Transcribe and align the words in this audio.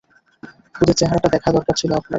ওদের 0.75 0.95
চেহারাটা 0.95 1.29
দেখা 1.35 1.49
দরকার 1.51 1.75
ছিল 1.77 1.91
আপনার। 1.91 2.09